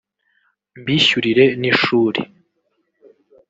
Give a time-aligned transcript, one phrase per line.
[0.79, 2.21] mbishyurire n’ishuri